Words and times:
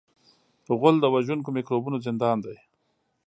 غول 0.79 0.95
د 1.01 1.05
وژونکو 1.15 1.49
میکروبونو 1.57 1.97
زندان 2.05 2.37
دی. 2.45 2.57